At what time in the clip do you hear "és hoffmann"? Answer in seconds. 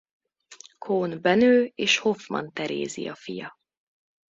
1.75-2.49